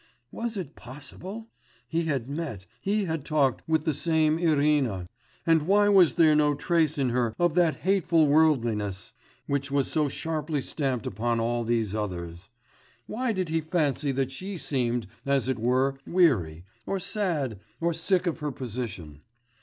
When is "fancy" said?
13.61-14.11